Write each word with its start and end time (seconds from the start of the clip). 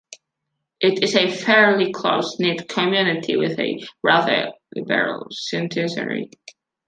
It 0.79 1.03
is 1.03 1.15
a 1.15 1.29
fairly 1.29 1.93
close-knit 1.93 2.67
community, 2.67 3.35
with 3.37 3.59
a 3.59 3.87
rather 4.01 4.51
liberal 4.75 5.27
citizenry. 5.29 6.31